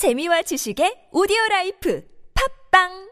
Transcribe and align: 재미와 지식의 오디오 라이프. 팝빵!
재미와 0.00 0.40
지식의 0.48 1.12
오디오 1.12 1.36
라이프. 1.50 2.00
팝빵! 2.32 3.09